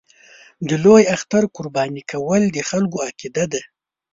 د 0.67 0.69
لوی 0.83 1.03
اختر 1.15 1.43
قرباني 1.55 2.03
کول 2.11 2.41
د 2.55 2.57
خلکو 2.69 2.97
عقیده 3.07 3.45
ده. 3.51 3.61